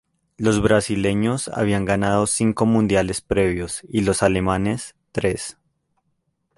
Los 0.37 0.59
brasileños 0.63 1.47
habían 1.47 1.85
ganado 1.85 2.25
cinco 2.25 2.65
mundiales 2.65 3.21
previos, 3.21 3.83
y 3.87 4.01
los 4.01 4.23
alemanes, 4.23 4.95
tres. 5.11 5.59